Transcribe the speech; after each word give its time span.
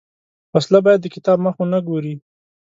وسله 0.53 0.79
باید 0.85 0.99
د 1.03 1.07
کتاب 1.15 1.37
مخ 1.45 1.55
ونه 1.57 1.79
ګوري 1.87 2.15